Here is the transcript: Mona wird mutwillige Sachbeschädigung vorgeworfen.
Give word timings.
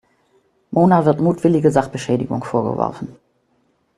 Mona 0.71 1.05
wird 1.05 1.19
mutwillige 1.19 1.69
Sachbeschädigung 1.69 2.43
vorgeworfen. 2.43 3.17